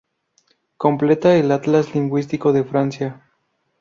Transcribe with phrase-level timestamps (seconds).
[0.77, 3.21] Completa el Atlas lingüístico de Francia.